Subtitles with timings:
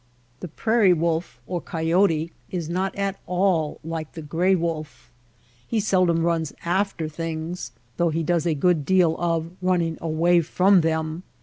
[0.39, 5.11] The prairie wolf or coyote is not at all like the gray wolf.
[5.67, 10.81] He seldom runs after things, though he does a good deal of running away from
[10.81, 11.21] them.